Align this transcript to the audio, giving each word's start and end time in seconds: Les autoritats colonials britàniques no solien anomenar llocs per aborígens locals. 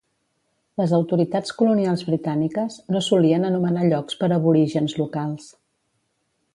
Les 0.81 0.93
autoritats 0.97 1.53
colonials 1.59 2.03
britàniques 2.09 2.79
no 2.97 3.03
solien 3.11 3.47
anomenar 3.53 3.87
llocs 3.93 4.21
per 4.23 4.35
aborígens 4.41 5.01
locals. 5.05 5.51